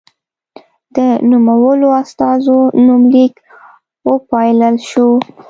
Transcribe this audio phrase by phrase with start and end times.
[0.95, 0.97] د
[1.29, 3.33] نومولو استازو نومليک
[4.09, 5.07] وپايلل شو.